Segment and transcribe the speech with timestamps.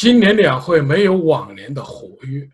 [0.00, 2.48] 今年两会没有往年的活跃，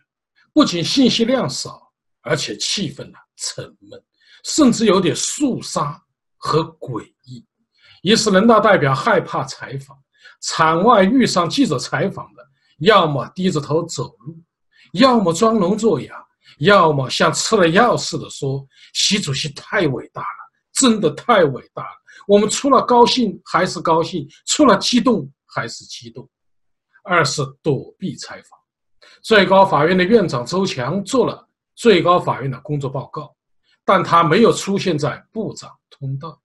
[0.53, 1.81] 不仅信息量少，
[2.21, 4.03] 而且气氛呢沉闷，
[4.43, 5.97] 甚至有点肃杀
[6.39, 7.47] 和诡异。
[8.03, 9.97] 一是人大代表害怕采访，
[10.41, 12.45] 场外遇上记者采访的，
[12.81, 14.37] 要么低着头走路，
[14.95, 16.17] 要么装聋作哑，
[16.59, 20.27] 要么像吃了药似的说：“习主席太伟大了，
[20.75, 26.29] 真的太伟大了。”我们除了高兴还是高兴，除了激动还是激动。
[27.07, 28.59] 二是躲避采访。
[29.23, 33.35] 最高法院的院长周强做了最高法院的工作报告，
[33.85, 36.39] 但他没有出现在部长通道。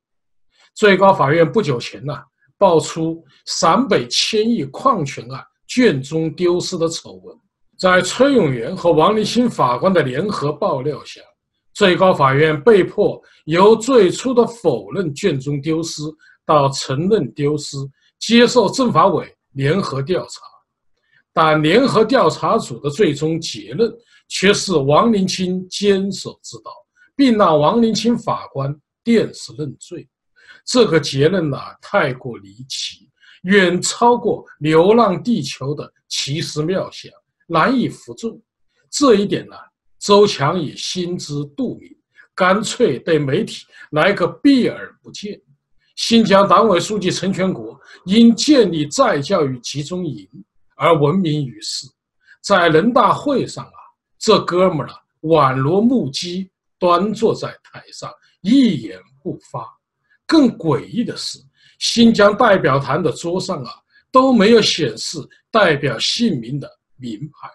[0.73, 2.13] 最高法院不久前呢，
[2.57, 7.37] 爆出陕北千亿矿权案卷宗丢失的丑闻，
[7.77, 11.19] 在崔永元和王立新法官的联合爆料下。
[11.73, 16.01] 最高法院被迫由最初的否认卷宗丢失
[16.45, 17.77] 到承认丢失，
[18.19, 20.41] 接受政法委联合调查，
[21.33, 23.91] 但联合调查组的最终结论
[24.27, 26.71] 却是王林清监守自盗，
[27.15, 30.07] 并让王林清法官电视认罪。
[30.65, 33.09] 这个结论呢，太过离奇，
[33.43, 37.11] 远超过《流浪地球》的奇思妙想，
[37.47, 38.41] 难以服众。
[38.89, 39.55] 这一点呢？
[39.99, 41.95] 周强也心知肚明，
[42.33, 45.39] 干脆对媒体来个避而不见。
[45.95, 50.27] 新疆党委书记陈全国因建立再教育集中营
[50.81, 51.85] 而闻名于世，
[52.41, 53.79] 在人大会上啊，
[54.17, 59.63] 这哥们儿啊宛若木鸡，端坐在台上一言不发。
[60.25, 61.37] 更诡异的是，
[61.77, 63.73] 新疆代表团的桌上啊
[64.11, 65.19] 都没有显示
[65.51, 66.67] 代表姓名的
[66.97, 67.47] 名牌。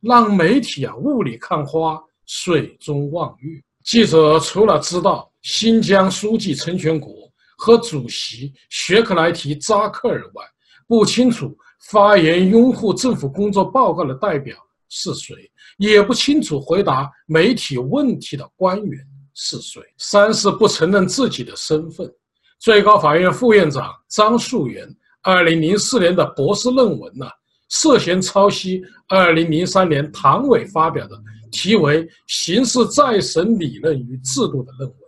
[0.00, 3.62] 让媒体啊雾里看花，水中望月。
[3.84, 10.42] 记者除了知道新疆书记陈全国和主席雪克来提扎克尔外，
[10.88, 11.54] 不清楚
[11.90, 14.56] 发言拥护政府工作报告的代表
[14.88, 15.34] 是谁，
[15.78, 19.82] 也不清楚回答媒体问题的官员是谁。
[19.98, 22.10] 三是不承认自己的身份。
[22.58, 24.88] 最高法院副院长张树元，
[25.22, 27.26] 二零零四年的博士论文呢？
[27.68, 31.18] 涉嫌抄袭2003年唐伟发表的
[31.50, 34.98] 题为《刑事再审理论与制度》的论文，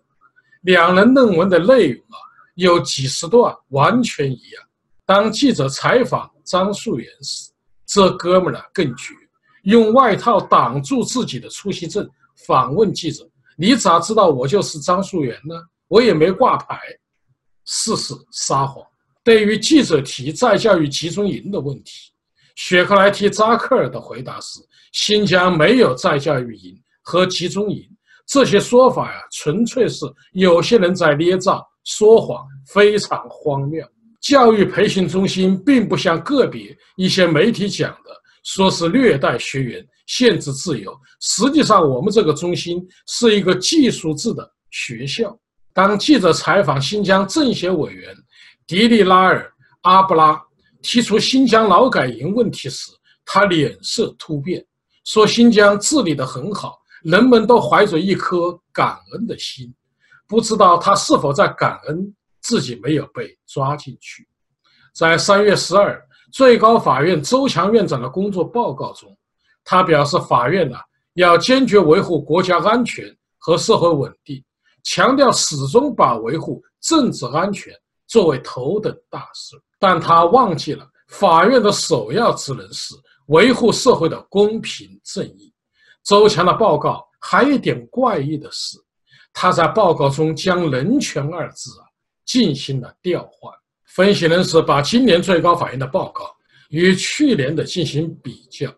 [0.63, 2.17] 两人论文的内容啊
[2.55, 4.64] 有几十段完全一样。
[5.07, 7.51] 当记者采访张树元时，
[7.87, 9.15] 这哥们儿呢更绝，
[9.65, 12.09] 用外套挡住自己的出席证，
[12.47, 13.23] 反问记者
[13.57, 15.55] ：“你咋知道我就是张树元呢？
[15.89, 16.79] 我也没挂牌。”
[17.67, 18.85] 事实撒谎。
[19.23, 22.13] 对于记者提再教育集中营的问题。
[22.57, 24.61] 雪克莱提扎克尔的回答是：
[24.93, 27.83] 新疆没有再教育营和集中营，
[28.27, 33.85] 这些说法呀，纯粹是有些人在捏造、说谎，非常荒谬。
[34.25, 38.11] 教育培训中心并不像个别一些媒体讲的，
[38.43, 40.99] 说是虐待学员、限制自由。
[41.21, 45.39] 实际上，我们这个中心是一个技术制的学校。
[45.75, 48.15] 当记者采访新疆政协委员
[48.67, 49.41] 迪利拉尔·
[49.83, 50.43] 阿布拉。
[50.87, 52.91] 提出新疆劳改营问题时，
[53.25, 54.63] 他脸色突变，
[55.05, 59.75] 说：“新疆治理得很好，人们都怀着一颗感恩的心。”
[60.29, 64.29] 不知道他是否在感恩自己没有被抓进去。
[64.95, 66.01] 在三月十二，
[66.31, 69.17] 最高法院周强院长的工作报告中，
[69.65, 70.77] 他表示，法院呢
[71.15, 73.05] 要坚决维护国家安全
[73.39, 74.45] 和社会稳定，
[74.83, 77.73] 强调始终把维护政治安全
[78.07, 79.57] 作为头等大事。
[79.79, 82.95] 但他忘记了，法院的首要职能是
[83.29, 85.51] 维护社会的公平正义。
[86.05, 88.77] 周强的报告还有一点怪异的是，
[89.33, 91.89] 他在报告中将“人权”二字啊
[92.25, 93.53] 进行了调换。
[93.85, 96.35] 分析人士把今年最高法院的报告
[96.71, 98.69] 与去年的进行比较，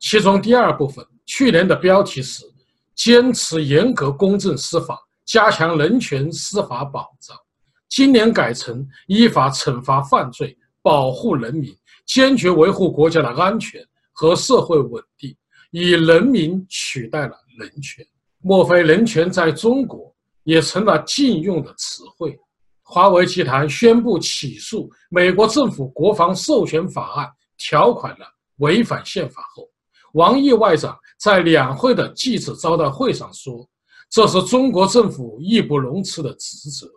[0.00, 2.44] 其中第二部分，去年的标题是
[2.94, 7.36] “坚持严格公正司法，加强人权司法保障”。
[7.88, 13.82] 今年改成依法惩罚犯罪，保护人民，坚决维护国家的安全
[14.12, 15.34] 和社会稳定，
[15.70, 18.06] 以人民取代了人权。
[18.42, 20.14] 莫非人权在中国
[20.44, 22.38] 也成了禁用的词汇？
[22.92, 28.24] 华为集团宣布起诉美国政府国防授权法案条款的
[28.56, 29.68] 违反宪法后，
[30.14, 33.64] 王毅外长在两会的记者招待会上说
[34.10, 36.88] ：“这是中国政府义不容辞的职责。”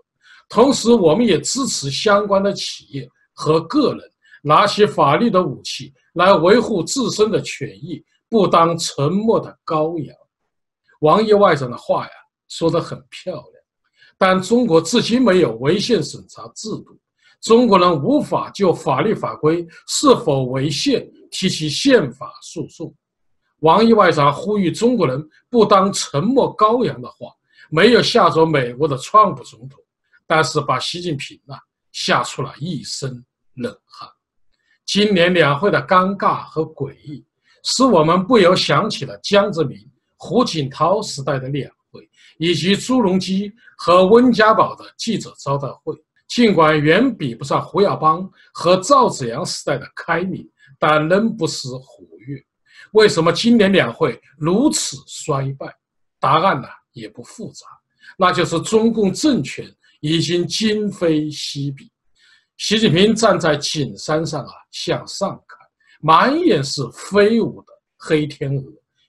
[0.49, 4.01] 同时，我们也支持相关的企业和个人
[4.41, 10.15] 拿起法律的武器来维护自身的权益，不当沉默的羔羊。
[11.01, 12.11] 王毅外长的话呀，
[12.47, 13.52] 说得很漂亮，
[14.25, 16.97] 但中国至今没有违宪审查制度，
[17.41, 22.95] 中国人无法就法律法规是否违宪提起宪法诉讼。
[23.59, 27.33] 王毅外长呼吁中国人不当沉默羔羊的话，
[27.69, 29.77] 没有吓走美国的川普总统，
[30.25, 31.59] 但是把习近平啊
[31.91, 34.07] 吓出了一身冷汗。
[34.85, 37.25] 今年两会的尴尬和诡异，
[37.61, 39.77] 使我们不由想起了江泽民、
[40.15, 41.69] 胡锦涛时代的两，
[42.43, 45.95] 以及朱镕基和温家宝的记者招待会。
[46.27, 50.45] 尽管远比不上胡耀邦和赵紫阳时代的开明，
[50.77, 52.43] 但仍不失活跃。
[52.91, 55.73] 为什么今年两会如此衰败？
[56.19, 57.65] 答案呢也不复杂，
[58.17, 59.65] 那就是中共政权
[60.01, 61.89] 已经今非昔比。
[62.57, 65.57] 习近平站在景山上啊，向上看，
[66.01, 67.67] 满眼是飞舞的
[67.97, 68.63] 黑天鹅；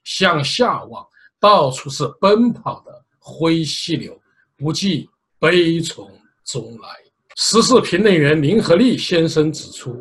[0.05, 1.05] 向下望，
[1.41, 4.21] 到处是奔跑的灰犀牛，
[4.55, 6.07] 不计悲从
[6.45, 6.89] 中来。
[7.37, 9.97] 时事评论员林和利先生指出，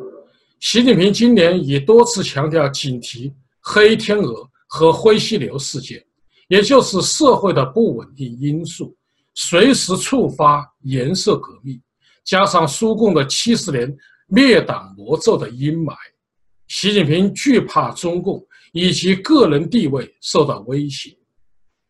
[0.60, 3.32] 习近平今年已多次强调警惕。
[3.66, 6.04] 黑天鹅和灰犀牛事件，
[6.48, 8.94] 也就是社会的不稳定因素，
[9.34, 11.80] 随时触发颜色革命，
[12.24, 13.90] 加上苏共的七十年
[14.26, 15.96] 灭党魔咒的阴霾，
[16.68, 21.16] 习近平惧怕中共以及个人地位受到威胁。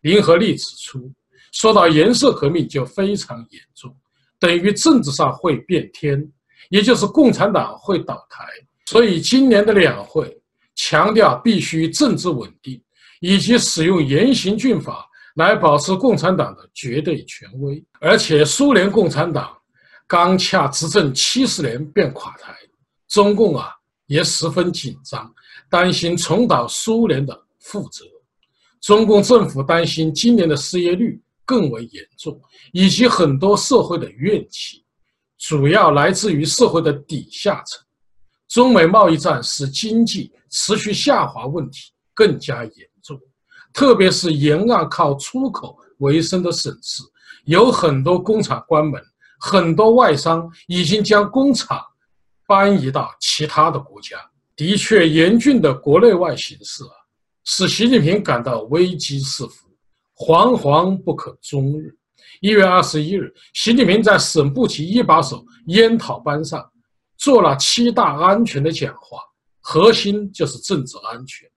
[0.02, 1.12] 林和利指出，
[1.54, 3.92] 说到颜色革命就非常严重，
[4.38, 6.22] 等于政治上会变天，
[6.68, 8.44] 也就是共产党会倒台。
[8.86, 10.40] 所以今年的两会。
[10.76, 12.82] 强调必须政治稳定，
[13.20, 17.80] 以及使用严刑峻法来保持共产党的绝对权威。
[18.00, 19.56] 而且，苏联共产党
[20.04, 22.52] 刚恰执政七十年便垮台，
[23.06, 23.70] 中共啊
[24.06, 25.32] 也十分紧张，
[25.70, 28.04] 担心重蹈苏联的覆辙。
[28.80, 32.40] 中共政府担心今年的失业率更为严重，
[32.72, 34.84] 以及很多社会的怨气，
[35.38, 37.82] 主要来自于社会的底下层。
[38.48, 43.18] 中美贸易战使经济持续下滑问题更加严重，
[43.72, 47.02] 特别是沿岸靠出口为生的省市，
[47.46, 49.02] 有很多工厂关门，
[49.40, 51.82] 很多外商已经将工厂
[52.46, 54.16] 搬移到其他的国家。
[54.54, 56.94] 的确，严峻的国内外形势啊，
[57.44, 59.63] 使习近平感到危机四伏，
[60.16, 61.94] 惶惶不可终日。
[62.40, 66.64] 一月二十一日，习近平在省部级一把手研讨班上。
[67.16, 69.18] 做了七大安全的讲话，
[69.60, 71.48] 核心就是政治安全。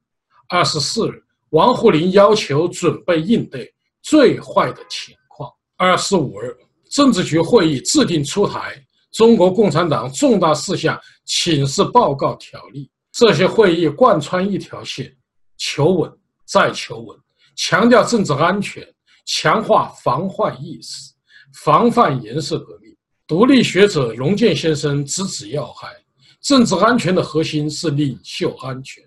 [0.47, 5.51] 二十四日，王沪宁要求准备应对最坏的情况。
[5.75, 6.55] 二十五日，
[6.89, 8.75] 政治局会议制定出台
[9.17, 15.13] 《中国共产党重大事项请示报告条例》，这些会议贯穿一条线：
[15.57, 16.09] 求稳
[16.45, 17.17] 再求稳，
[17.57, 18.87] 强调政治安全，
[19.25, 21.11] 强化防患意识，
[21.63, 22.95] 防范颜色革命。
[23.25, 25.89] 独立学者荣建先生直指要害：
[26.39, 29.03] 政治安全的核心是领袖安全，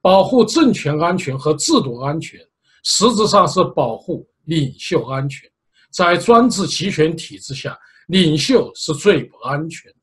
[0.00, 2.40] 保护政权安全和制度安全，
[2.82, 5.48] 实质上是保护领袖安全。
[5.90, 7.78] 在专制集权体制下，
[8.08, 9.98] 领袖是最不安全的。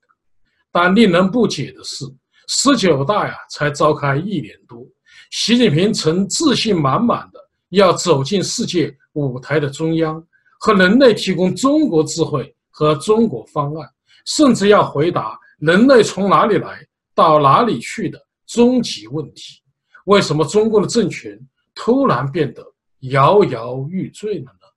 [0.71, 2.05] 但令人不解的是，
[2.47, 4.85] 十九大呀才召开一年多，
[5.31, 7.40] 习近平曾自信满满的
[7.71, 10.25] 要走进世界舞台的中央，
[10.61, 12.55] 和人类提供中国智慧。
[12.73, 13.87] 和中国方案，
[14.25, 16.79] 甚至要回答人类从哪里来
[17.13, 19.61] 到哪里去的终极问题。
[20.05, 21.37] 为什么中国的政权
[21.75, 22.65] 突然变得
[23.11, 24.67] 摇摇欲坠了呢？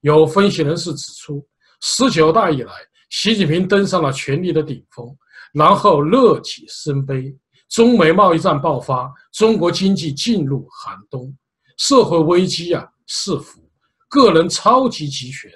[0.00, 1.46] 有分析人士指出，
[1.80, 2.72] 十九大以来，
[3.08, 5.16] 习近平登上了权力的顶峰，
[5.52, 7.32] 然后乐极生悲，
[7.70, 11.32] 中美贸易战爆发，中国经济进入寒冬，
[11.78, 13.60] 社会危机啊四伏，
[14.08, 15.50] 个人超级集权。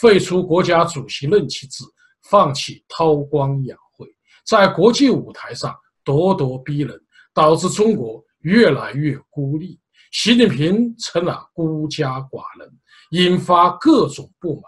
[0.00, 1.82] 废除国家主席任期制，
[2.30, 4.06] 放弃韬光养晦，
[4.46, 6.96] 在国际舞台上咄咄逼人，
[7.34, 9.80] 导致中国越来越孤立。
[10.12, 12.70] 习近平成了孤家寡人，
[13.10, 14.62] 引发各种不满。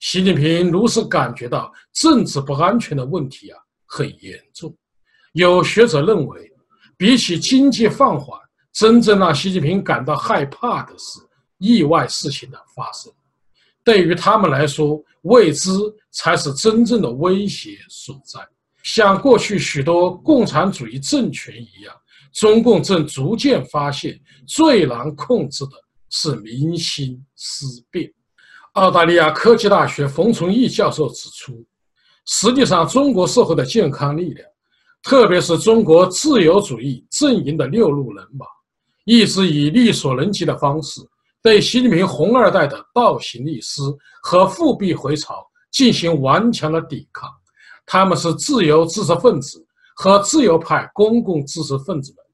[0.00, 4.74] 习近平如是感觉到政治不安全的问题啊很严重。
[5.32, 6.50] 有学者认为，
[6.96, 8.40] 比起经济放缓，
[8.72, 11.18] 真正让习近平感到害怕的是
[11.58, 13.12] 意外事情的发生。
[13.82, 15.70] 对于他们来说，未知
[16.10, 18.40] 才是真正的威胁所在。
[18.82, 21.94] 像过去许多共产主义政权一样，
[22.32, 25.72] 中共正逐渐发现，最难控制的
[26.10, 28.10] 是民心思变。
[28.74, 31.66] 澳大利亚科技大学冯崇义教授指出，
[32.26, 34.48] 实际上，中国社会的健康力量，
[35.02, 38.46] 特别是中国自由主义阵营的六路人马，
[39.10, 41.00] 一直以力所能及的方式。
[41.42, 43.82] 对习近平“红二代”的倒行逆施
[44.22, 47.28] 和复辟回潮进行顽强的抵抗，
[47.84, 52.24] 他们是自由知识分子和自由派公共知识分子们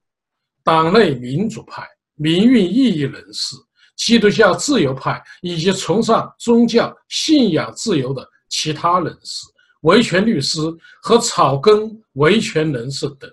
[0.62, 1.82] 党内民主派、
[2.14, 3.56] 民运异议人士、
[3.96, 9.46] 基督教自由派以及崇尚宗教信仰自由的其他人士、
[9.80, 10.58] 维权律师
[11.00, 13.30] 和草根维权人士等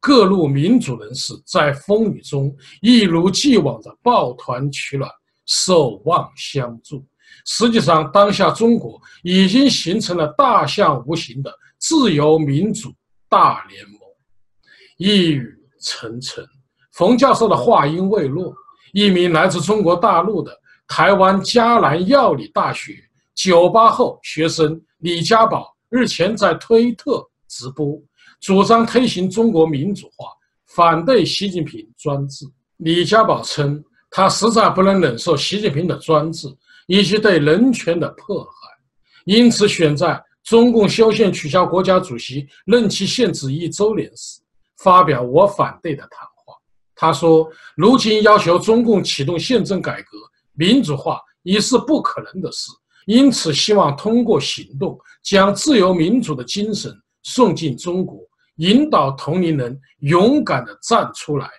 [0.00, 5.10] 各路民主人士，在风雨中一如既往的抱团取暖、
[5.46, 7.04] 守望相助。
[7.44, 12.92] 实际上，当下中国已经形成了大象无形的自由民主
[13.28, 13.98] 大联盟。
[14.96, 16.44] 一语成谶，
[16.92, 18.54] 冯教授的话音未落，
[18.92, 20.52] 一名来自中国大陆的
[20.86, 22.94] 台湾嘉南药理大学
[23.34, 28.00] 九八后学生李家宝日前在推特直播，
[28.40, 30.28] 主张推行中国民主化，
[30.66, 32.46] 反对习近平专制。
[32.78, 36.48] 李家宝称，他实在不能忍受习近平的专制
[36.86, 38.50] 以及对人权的迫害，
[39.24, 44.40] 因此选在中共修宪取消国家主席任期限制一周年时。
[44.78, 46.54] 发表我反对的谈话。
[46.94, 50.16] 他说：“如今要求中共启动宪政改革、
[50.52, 52.70] 民主化已是不可能的事，
[53.04, 58.20] 因此希望通过行动将自由民主的精神送进中国，
[58.58, 61.50] 引导同龄人勇敢地站出来，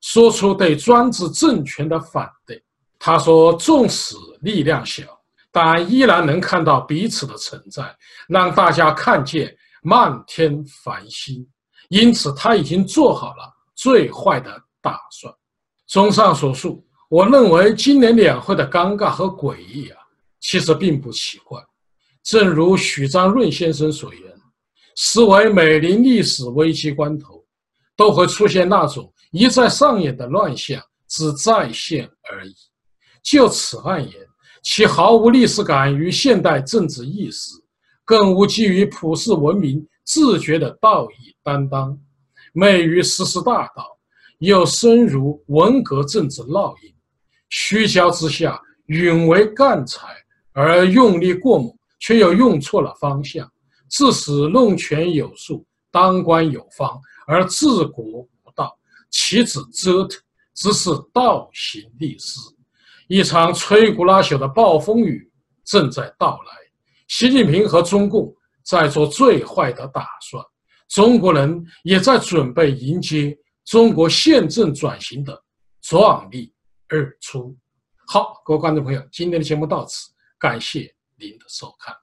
[0.00, 2.62] 说出对专制政权的反对。”
[2.98, 5.02] 他说：“纵使力量小，
[5.50, 7.94] 但依然能看到彼此的存在，
[8.28, 11.46] 让大家看见漫天繁星。”
[11.90, 15.34] 因此，他已经做好了最坏的打算。
[15.88, 19.98] 综上所述，我认为今年两会的尴尬和诡异啊，
[20.40, 21.60] 其实并不奇怪。
[22.22, 24.22] 正如许章润先生所言
[24.96, 27.44] ：“实为每临历史危机关头，
[27.96, 32.54] 都会出现那种一再上演的乱象，只再现而已。”
[33.22, 34.12] 就此而言，
[34.62, 37.52] 其毫无历史感与现代政治意识，
[38.04, 39.86] 更无基于普世文明。
[40.04, 41.96] 自觉的道义担当，
[42.52, 43.86] 昧于时事大道，
[44.40, 46.92] 又深如文革政治烙印，
[47.48, 50.08] 虚焦之下，允为干柴，
[50.52, 53.48] 而用力过猛，却又用错了方向，
[53.92, 58.76] 致使弄权有术，当官有方，而治国无道，
[59.10, 60.18] 岂止折腾，
[60.54, 62.40] 只是倒行逆施。
[63.06, 65.30] 一场摧枯拉朽的暴风雨
[65.64, 66.52] 正在到来，
[67.06, 68.34] 习近平和中共。
[68.64, 70.40] 在做最坏的打算，
[70.88, 75.36] 中国人也在准备迎接中国宪政转型的
[75.80, 76.54] 壮丽
[76.88, 77.56] 日出。
[78.06, 82.01] 好，各位观众朋友，今天的节目到此，感谢您的收看。